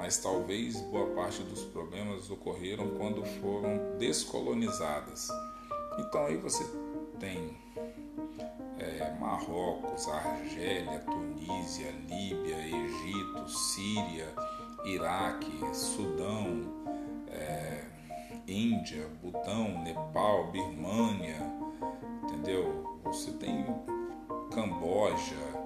mas 0.00 0.16
talvez 0.16 0.80
boa 0.80 1.08
parte 1.08 1.42
dos 1.42 1.62
problemas 1.62 2.30
ocorreram 2.30 2.88
quando 2.96 3.22
foram 3.42 3.98
descolonizadas. 3.98 5.28
Então 5.98 6.24
aí 6.24 6.38
você 6.38 6.64
tem 7.18 7.54
é, 8.78 9.14
Marrocos, 9.20 10.08
Argélia, 10.08 11.00
Tunísia, 11.00 11.92
Líbia, 12.08 12.56
Egito, 12.66 13.46
Síria, 13.50 14.34
Iraque, 14.86 15.52
Sudão, 15.74 16.62
é, 17.28 17.84
Índia, 18.48 19.06
Butão, 19.22 19.82
Nepal, 19.82 20.50
Birmânia, 20.50 21.36
entendeu? 22.24 22.98
Você 23.04 23.32
tem 23.32 23.66
Camboja. 24.50 25.59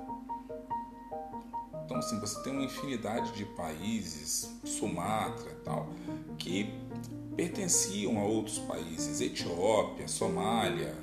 Então, 1.84 1.98
assim, 1.98 2.18
você 2.18 2.42
tem 2.42 2.52
uma 2.52 2.64
infinidade 2.64 3.32
de 3.32 3.44
países, 3.44 4.50
Sumatra 4.64 5.50
e 5.50 5.64
tal, 5.64 5.88
que 6.38 6.72
pertenciam 7.36 8.18
a 8.18 8.24
outros 8.24 8.58
países, 8.60 9.20
Etiópia, 9.20 10.08
Somália, 10.08 10.96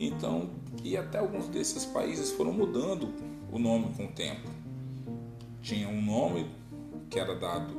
então, 0.00 0.50
e 0.84 0.96
até 0.96 1.18
alguns 1.18 1.48
desses 1.48 1.84
países 1.84 2.30
foram 2.30 2.52
mudando 2.52 3.12
o 3.52 3.58
nome 3.58 3.92
com 3.96 4.06
o 4.06 4.12
tempo. 4.12 4.48
Tinha 5.60 5.88
um 5.88 6.00
nome 6.00 6.48
que 7.10 7.18
era 7.18 7.34
dado 7.34 7.74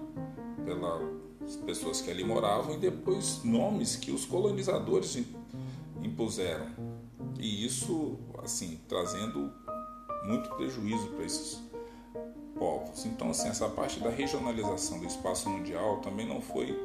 pelas 0.65 1.55
pessoas 1.65 2.01
que 2.01 2.11
ali 2.11 2.23
moravam 2.23 2.75
e 2.75 2.77
depois 2.77 3.41
nomes 3.43 3.95
que 3.95 4.11
os 4.11 4.25
colonizadores 4.25 5.17
impuseram. 6.03 6.67
E 7.39 7.65
isso, 7.65 8.19
assim, 8.43 8.79
trazendo 8.87 9.51
muito 10.25 10.49
prejuízo 10.57 11.07
para 11.07 11.25
esses 11.25 11.68
povos. 12.59 13.05
Então, 13.05 13.31
assim, 13.31 13.47
essa 13.47 13.69
parte 13.69 13.99
da 13.99 14.09
regionalização 14.09 14.99
do 14.99 15.07
espaço 15.07 15.49
mundial 15.49 15.97
também 16.01 16.27
não 16.27 16.41
foi 16.41 16.77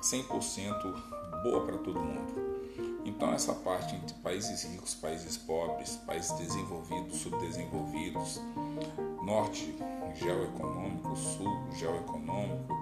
100% 0.00 1.42
boa 1.42 1.66
para 1.66 1.76
todo 1.78 2.00
mundo. 2.00 2.54
Então, 3.04 3.32
essa 3.34 3.52
parte 3.52 3.94
entre 3.94 4.14
países 4.16 4.62
ricos, 4.64 4.94
países 4.94 5.36
pobres, 5.36 5.96
países 6.06 6.32
desenvolvidos, 6.32 7.18
subdesenvolvidos, 7.18 8.40
norte 9.22 9.74
geoeconômico, 10.14 11.14
sul 11.16 11.68
geoeconômico, 11.76 12.72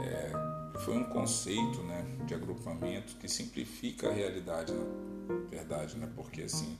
é, 0.00 0.32
foi 0.80 0.96
um 0.96 1.04
conceito 1.04 1.82
né, 1.82 2.04
de 2.26 2.34
agrupamento 2.34 3.16
que 3.16 3.28
simplifica 3.28 4.08
a 4.08 4.12
realidade, 4.12 4.72
na 4.72 5.34
verdade, 5.50 5.96
né? 5.96 6.08
porque 6.16 6.42
assim, 6.42 6.78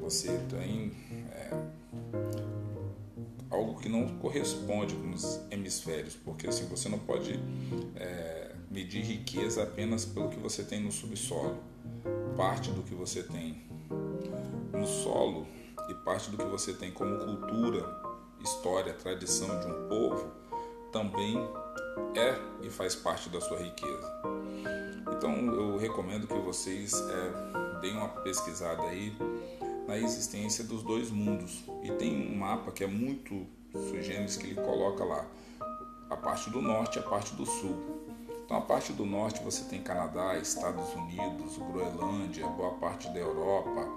você 0.00 0.38
tem 0.50 0.92
é, 1.30 1.50
algo 3.54 3.80
que 3.80 3.88
não 3.88 4.06
corresponde 4.18 4.94
com 4.94 5.10
os 5.10 5.40
hemisférios, 5.50 6.14
porque 6.14 6.46
assim, 6.46 6.66
você 6.66 6.88
não 6.88 6.98
pode 6.98 7.38
é, 7.96 8.54
medir 8.70 9.02
riqueza 9.02 9.62
apenas 9.62 10.04
pelo 10.04 10.28
que 10.28 10.38
você 10.38 10.62
tem 10.62 10.80
no 10.80 10.92
subsolo 10.92 11.56
parte 12.36 12.70
do 12.70 12.82
que 12.82 12.94
você 12.94 13.22
tem 13.22 13.62
no 14.72 14.86
solo 14.86 15.46
e 15.88 15.94
parte 15.94 16.30
do 16.30 16.36
que 16.36 16.44
você 16.44 16.72
tem 16.72 16.90
como 16.90 17.18
cultura, 17.18 17.84
história, 18.42 18.92
tradição 18.92 19.48
de 19.60 19.66
um 19.66 19.88
povo 19.88 20.32
também 20.92 21.36
é 22.16 22.66
e 22.66 22.70
faz 22.70 22.94
parte 22.94 23.28
da 23.28 23.40
sua 23.40 23.58
riqueza. 23.58 24.12
Então 25.16 25.34
eu 25.54 25.76
recomendo 25.76 26.26
que 26.26 26.34
vocês 26.34 26.92
é, 26.94 27.80
deem 27.80 27.96
uma 27.96 28.08
pesquisada 28.08 28.82
aí 28.82 29.16
na 29.86 29.98
existência 29.98 30.64
dos 30.64 30.82
dois 30.82 31.10
mundos. 31.10 31.64
E 31.82 31.92
tem 31.92 32.30
um 32.30 32.36
mapa 32.36 32.70
que 32.72 32.84
é 32.84 32.86
muito 32.86 33.46
sui 33.72 34.00
que 34.38 34.46
ele 34.46 34.54
coloca 34.54 35.04
lá 35.04 35.26
a 36.08 36.16
parte 36.16 36.50
do 36.50 36.62
norte 36.62 36.96
e 36.96 37.00
a 37.00 37.02
parte 37.02 37.34
do 37.34 37.44
sul. 37.44 37.76
Então, 38.44 38.58
a 38.58 38.60
parte 38.60 38.92
do 38.92 39.04
norte 39.04 39.42
você 39.42 39.64
tem 39.64 39.82
Canadá, 39.82 40.36
Estados 40.36 40.92
Unidos, 40.94 41.56
Groenlândia, 41.56 42.46
boa 42.46 42.74
parte 42.74 43.08
da 43.08 43.18
Europa, 43.18 43.88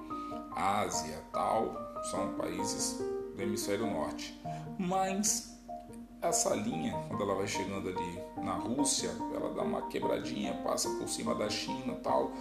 Ásia, 0.56 1.22
tal, 1.32 1.76
são 2.10 2.34
países 2.36 2.98
do 3.36 3.42
hemisfério 3.42 3.86
norte. 3.86 4.40
Mas 4.80 5.58
essa 6.22 6.56
linha, 6.56 6.94
quando 7.08 7.24
ela 7.24 7.36
vai 7.36 7.48
chegando 7.48 7.90
ali 7.90 8.20
na 8.44 8.54
Rússia, 8.54 9.12
ela 9.36 9.54
dá 9.54 9.62
uma 9.62 9.84
quebradinha, 9.84 10.54
passa 10.64 10.90
por 10.92 11.08
cima 11.08 11.36
da 11.36 11.50
China, 11.50 11.96
tal, 12.02 12.32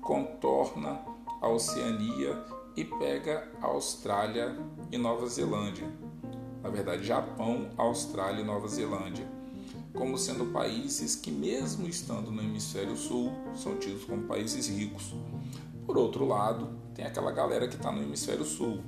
contorna 0.00 1.00
a 1.40 1.48
Oceania 1.48 2.34
e 2.78 2.84
pega 2.84 3.48
Austrália 3.60 4.56
e 4.92 4.96
Nova 4.96 5.26
Zelândia. 5.26 5.88
Na 6.62 6.70
verdade, 6.70 7.04
Japão, 7.04 7.70
Austrália 7.76 8.40
e 8.42 8.44
Nova 8.44 8.68
Zelândia 8.68 9.38
como 9.94 10.16
sendo 10.16 10.46
países 10.52 11.16
que, 11.16 11.30
mesmo 11.30 11.88
estando 11.88 12.30
no 12.30 12.40
hemisfério 12.40 12.96
sul, 12.96 13.32
são 13.54 13.76
tidos 13.76 14.04
como 14.04 14.22
países 14.28 14.68
ricos. 14.68 15.12
Por 15.84 15.98
outro 15.98 16.24
lado, 16.24 16.70
tem 16.94 17.04
aquela 17.04 17.32
galera 17.32 17.66
que 17.66 17.74
está 17.74 17.90
no 17.90 18.00
hemisfério 18.00 18.44
sul: 18.44 18.80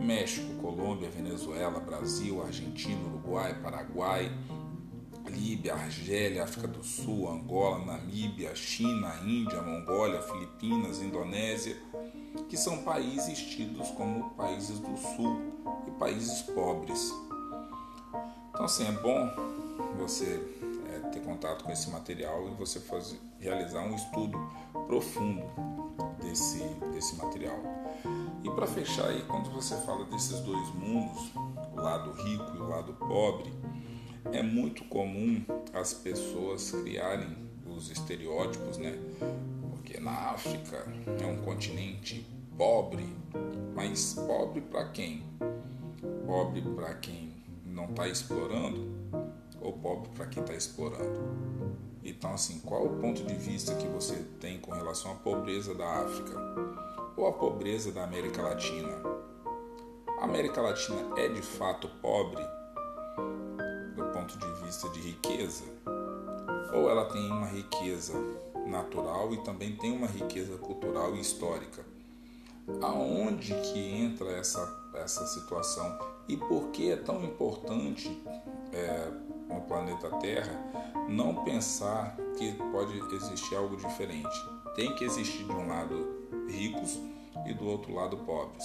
México, 0.00 0.54
Colômbia, 0.54 1.10
Venezuela, 1.10 1.78
Brasil, 1.80 2.42
Argentina, 2.42 2.98
Uruguai, 3.08 3.60
Paraguai, 3.62 4.32
Líbia, 5.28 5.74
Argélia, 5.74 6.44
África 6.44 6.66
do 6.66 6.82
Sul, 6.82 7.30
Angola, 7.30 7.84
Namíbia, 7.84 8.54
China, 8.54 9.14
Índia, 9.22 9.60
Mongólia, 9.62 10.22
Filipinas, 10.22 11.00
Indonésia, 11.00 11.76
que 12.48 12.56
são 12.56 12.78
países 12.78 13.38
tidos 13.38 13.90
como 13.90 14.30
países 14.30 14.78
do 14.78 14.96
sul 14.96 15.40
e 15.86 15.90
países 15.92 16.42
pobres. 16.42 17.12
Então, 18.50 18.64
assim, 18.64 18.86
é 18.86 18.92
bom 18.92 19.30
você 19.98 20.42
é, 20.92 20.98
ter 21.10 21.20
contato 21.20 21.64
com 21.64 21.72
esse 21.72 21.90
material 21.90 22.48
e 22.48 22.54
você 22.54 22.80
fazer, 22.80 23.20
realizar 23.38 23.82
um 23.82 23.94
estudo 23.94 24.38
profundo 24.86 25.44
desse, 26.22 26.62
desse 26.92 27.16
material. 27.16 27.58
E 28.42 28.50
para 28.50 28.66
fechar 28.66 29.08
aí, 29.08 29.22
quando 29.22 29.50
você 29.50 29.76
fala 29.78 30.04
desses 30.06 30.40
dois 30.40 30.68
mundos, 30.74 31.32
o 31.72 31.80
lado 31.80 32.12
rico 32.22 32.56
e 32.56 32.58
o 32.58 32.68
lado 32.68 32.92
pobre, 32.94 33.52
é 34.32 34.42
muito 34.42 34.84
comum 34.84 35.44
as 35.72 35.94
pessoas 35.94 36.70
criarem 36.70 37.36
os 37.66 37.90
estereótipos, 37.90 38.78
né? 38.78 38.98
Porque 39.70 40.00
na 40.00 40.30
África 40.30 40.86
é 41.20 41.26
um 41.26 41.38
continente 41.38 42.26
pobre, 42.56 43.06
mas 43.74 44.14
pobre 44.14 44.60
para 44.60 44.88
quem? 44.88 45.22
Pobre 46.26 46.60
para 46.60 46.94
quem 46.94 47.32
não 47.64 47.84
está 47.86 48.08
explorando 48.08 48.88
ou 49.60 49.72
pobre 49.72 50.10
para 50.16 50.26
quem 50.26 50.42
está 50.42 50.54
explorando. 50.54 51.38
Então, 52.02 52.32
assim, 52.32 52.60
qual 52.60 52.86
o 52.86 52.96
ponto 52.98 53.22
de 53.22 53.34
vista 53.34 53.74
que 53.74 53.86
você 53.86 54.16
tem 54.40 54.58
com 54.58 54.72
relação 54.72 55.12
à 55.12 55.14
pobreza 55.14 55.74
da 55.74 55.86
África 55.86 56.36
ou 57.16 57.26
à 57.26 57.32
pobreza 57.32 57.92
da 57.92 58.04
América 58.04 58.42
Latina? 58.42 59.02
A 60.18 60.24
América 60.24 60.60
Latina 60.60 61.00
é 61.16 61.28
de 61.28 61.42
fato 61.42 61.88
pobre 62.00 62.42
vista 64.68 64.86
de 64.90 65.00
riqueza? 65.00 65.64
Ou 66.74 66.90
ela 66.90 67.06
tem 67.06 67.30
uma 67.30 67.46
riqueza 67.46 68.12
natural 68.66 69.32
e 69.32 69.38
também 69.38 69.74
tem 69.76 69.90
uma 69.90 70.06
riqueza 70.06 70.58
cultural 70.58 71.16
e 71.16 71.20
histórica? 71.20 71.82
Aonde 72.82 73.54
que 73.62 73.78
entra 73.78 74.30
essa, 74.32 74.90
essa 74.94 75.26
situação 75.26 75.98
e 76.28 76.36
por 76.36 76.68
que 76.68 76.90
é 76.90 76.96
tão 76.96 77.24
importante 77.24 78.22
é, 78.74 79.10
no 79.48 79.62
planeta 79.62 80.10
Terra, 80.18 80.52
não 81.08 81.42
pensar 81.44 82.14
que 82.36 82.52
pode 82.70 82.98
existir 83.14 83.56
algo 83.56 83.74
diferente. 83.74 84.38
Tem 84.76 84.94
que 84.94 85.04
existir 85.04 85.44
de 85.44 85.52
um 85.52 85.66
lado 85.66 86.28
ricos 86.46 87.00
e 87.46 87.54
do 87.54 87.66
outro 87.66 87.94
lado 87.94 88.18
pobres. 88.18 88.64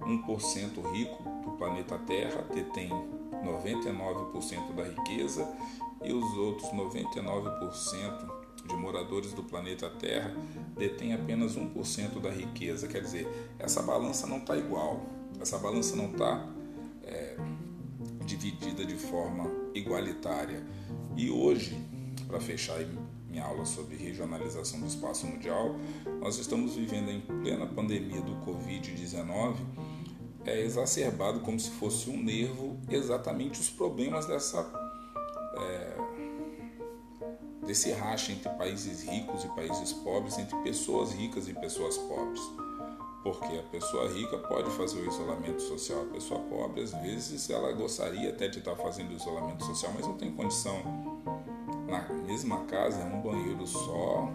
1% 0.00 0.92
rico 0.92 1.22
do 1.44 1.52
planeta 1.52 1.96
Terra 1.98 2.44
detém 2.52 2.90
99% 3.46 4.74
da 4.74 4.84
riqueza 4.84 5.48
e 6.04 6.12
os 6.12 6.36
outros 6.36 6.68
99% 6.70 8.36
de 8.66 8.76
moradores 8.76 9.32
do 9.32 9.42
planeta 9.42 9.88
Terra 9.88 10.34
detêm 10.76 11.14
apenas 11.14 11.56
1% 11.56 12.20
da 12.20 12.30
riqueza. 12.30 12.88
Quer 12.88 13.02
dizer, 13.02 13.28
essa 13.58 13.82
balança 13.82 14.26
não 14.26 14.38
está 14.38 14.56
igual, 14.56 15.00
essa 15.40 15.58
balança 15.58 15.94
não 15.94 16.10
está 16.10 16.46
é, 17.04 17.36
dividida 18.24 18.84
de 18.84 18.96
forma 18.96 19.50
igualitária. 19.74 20.64
E 21.16 21.30
hoje, 21.30 21.80
para 22.26 22.40
fechar 22.40 22.78
minha 23.28 23.44
aula 23.44 23.64
sobre 23.64 23.96
regionalização 23.96 24.80
do 24.80 24.86
espaço 24.86 25.26
mundial, 25.26 25.76
nós 26.20 26.38
estamos 26.38 26.74
vivendo 26.74 27.10
em 27.10 27.20
plena 27.20 27.66
pandemia 27.66 28.20
do 28.20 28.32
Covid-19, 28.44 29.56
é 30.46 30.60
exacerbado 30.60 31.40
como 31.40 31.58
se 31.58 31.70
fosse 31.70 32.08
um 32.08 32.22
nervo 32.22 32.80
exatamente 32.88 33.60
os 33.60 33.68
problemas 33.68 34.26
dessa 34.26 34.60
é, 35.58 35.96
desse 37.66 37.90
racha 37.90 38.32
entre 38.32 38.48
países 38.50 39.02
ricos 39.02 39.44
e 39.44 39.48
países 39.48 39.92
pobres, 39.92 40.38
entre 40.38 40.56
pessoas 40.58 41.12
ricas 41.12 41.48
e 41.48 41.54
pessoas 41.54 41.98
pobres 41.98 42.40
porque 43.26 43.58
a 43.58 43.62
pessoa 43.72 44.08
rica 44.08 44.38
pode 44.38 44.70
fazer 44.70 45.00
o 45.00 45.08
isolamento 45.08 45.60
social, 45.60 46.02
a 46.02 46.12
pessoa 46.14 46.38
pobre 46.44 46.82
às 46.82 46.92
vezes 46.92 47.50
ela 47.50 47.72
gostaria 47.72 48.30
até 48.30 48.46
de 48.46 48.60
estar 48.60 48.76
fazendo 48.76 49.10
o 49.10 49.16
isolamento 49.16 49.64
social, 49.64 49.90
mas 49.96 50.06
não 50.06 50.16
tem 50.16 50.30
condição. 50.32 50.80
Na 51.88 52.08
mesma 52.24 52.64
casa 52.66 53.00
é 53.00 53.04
um 53.04 53.20
banheiro 53.20 53.66
só, 53.66 54.30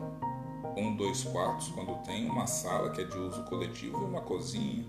um, 0.75 0.93
dois 0.97 1.23
quartos, 1.23 1.69
quando 1.69 2.03
tem 2.03 2.29
uma 2.29 2.45
sala 2.47 2.89
que 2.89 2.99
é 2.99 3.05
de 3.05 3.17
uso 3.17 3.41
coletivo 3.45 4.01
e 4.01 4.03
uma 4.03 4.19
cozinha. 4.19 4.85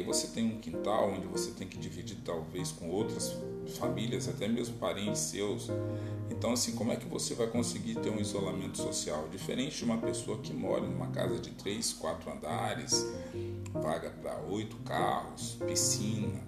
Aí 0.00 0.06
você 0.06 0.28
tem 0.28 0.46
um 0.46 0.58
quintal 0.58 1.10
onde 1.10 1.26
você 1.26 1.50
tem 1.50 1.68
que 1.68 1.76
dividir 1.76 2.16
talvez 2.24 2.72
com 2.72 2.88
outras 2.88 3.36
famílias, 3.78 4.26
até 4.28 4.48
mesmo 4.48 4.78
parentes 4.78 5.20
seus. 5.20 5.68
Então, 6.30 6.54
assim, 6.54 6.72
como 6.72 6.90
é 6.90 6.96
que 6.96 7.04
você 7.06 7.34
vai 7.34 7.46
conseguir 7.48 7.96
ter 7.96 8.08
um 8.08 8.18
isolamento 8.18 8.78
social? 8.78 9.28
Diferente 9.28 9.76
de 9.76 9.84
uma 9.84 9.98
pessoa 9.98 10.38
que 10.38 10.54
mora 10.54 10.80
numa 10.80 11.08
casa 11.08 11.38
de 11.38 11.50
três, 11.50 11.92
quatro 11.92 12.32
andares, 12.32 13.06
vaga 13.74 14.08
para 14.08 14.40
oito 14.48 14.74
carros, 14.86 15.58
piscina, 15.66 16.40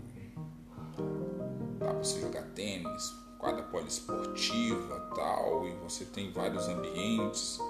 dá 1.79 1.89
para 1.89 1.99
você 2.03 2.23
jogar 2.23 2.45
tênis, 2.55 3.13
quadra 3.39 3.65
poliesportiva, 3.65 5.11
tal, 5.15 5.69
e 5.69 5.75
você 5.75 6.07
tem 6.07 6.33
vários 6.33 6.67
ambientes 6.69 7.61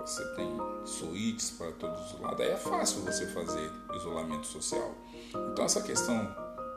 você 0.00 0.24
tem 0.34 0.56
suítes 0.84 1.50
para 1.52 1.72
todos 1.72 2.12
os 2.12 2.20
lados, 2.20 2.40
aí 2.40 2.52
é 2.52 2.56
fácil 2.56 3.02
você 3.02 3.26
fazer 3.26 3.70
isolamento 3.94 4.46
social. 4.46 4.94
Então 5.52 5.64
essa 5.64 5.82
questão 5.82 6.24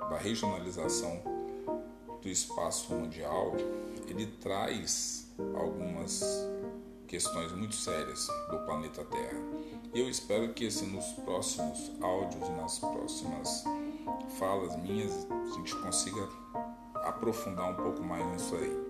da 0.10 0.18
regionalização 0.18 1.22
do 2.22 2.28
espaço 2.28 2.94
mundial, 2.94 3.54
ele 4.08 4.26
traz 4.26 5.32
algumas 5.56 6.24
questões 7.08 7.52
muito 7.54 7.76
sérias 7.76 8.28
do 8.50 8.60
planeta 8.66 9.04
Terra. 9.06 9.40
Eu 9.94 10.10
espero 10.10 10.54
que 10.54 10.68
assim, 10.68 10.88
nos 10.88 11.06
próximos 11.24 11.92
áudios, 12.02 12.50
nas 12.50 12.80
próximas 12.80 13.64
falas 14.38 14.76
minhas, 14.78 15.28
a 15.32 15.56
gente 15.56 15.76
consiga 15.76 16.28
aprofundar 16.96 17.72
um 17.72 17.76
pouco 17.76 18.04
mais 18.04 18.26
nisso 18.32 18.56
aí. 18.56 18.90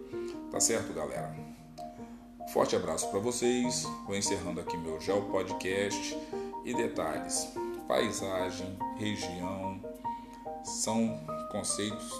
Tá 0.52 0.60
certo, 0.60 0.94
galera? 0.94 1.34
Forte 2.54 2.76
abraço 2.76 3.08
para 3.10 3.20
vocês. 3.20 3.84
Vou 4.08 4.16
encerrando 4.16 4.60
aqui 4.60 4.76
meu 4.76 5.00
Geo 5.00 5.22
Podcast 5.24 6.18
e 6.66 6.74
detalhes. 6.74 7.48
Paisagem, 7.88 8.76
região 8.98 9.80
são 10.64 11.20
conceitos 11.52 12.12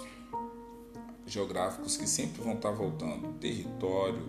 geográficos 1.26 1.96
que 1.96 2.06
sempre 2.06 2.42
vão 2.42 2.54
estar 2.54 2.70
voltando. 2.70 3.32
Território, 3.40 4.22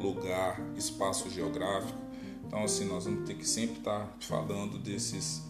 lugar, 0.00 0.60
espaço 0.76 1.28
geográfico. 1.28 1.98
Então 2.46 2.62
assim, 2.62 2.84
nós 2.84 3.04
vamos 3.04 3.26
ter 3.26 3.34
que 3.34 3.46
sempre 3.46 3.78
estar 3.78 4.16
falando 4.20 4.78
desses 4.78 5.42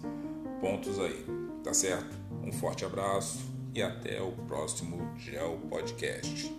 pontos 0.58 0.98
aí, 0.98 1.26
tá 1.62 1.74
certo? 1.74 2.16
Um 2.42 2.50
forte 2.50 2.82
abraço 2.82 3.40
e 3.74 3.82
até 3.82 4.22
o 4.22 4.32
próximo 4.32 5.14
Geo 5.18 5.58
Podcast. 5.68 6.50